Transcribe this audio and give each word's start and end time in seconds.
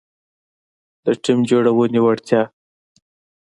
-د 1.03 1.05
ټیم 1.23 1.39
جوړونې 1.49 1.99
وړتیا 2.03 2.41